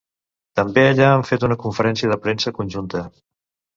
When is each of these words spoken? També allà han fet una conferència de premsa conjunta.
També 0.59 0.85
allà 0.93 1.09
han 1.17 1.25
fet 1.31 1.45
una 1.49 1.57
conferència 1.67 2.13
de 2.13 2.19
premsa 2.25 2.57
conjunta. 2.61 3.05